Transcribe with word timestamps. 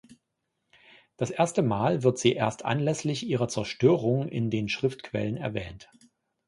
Das 1.15 1.29
erste 1.29 1.61
Mal 1.61 2.01
wird 2.01 2.17
sie 2.17 2.31
erst 2.33 2.65
anlässlich 2.65 3.23
ihrer 3.27 3.47
Zerstörung 3.49 4.27
in 4.29 4.49
den 4.49 4.67
Schriftquellen 4.67 5.37
erwähnt. 5.37 5.91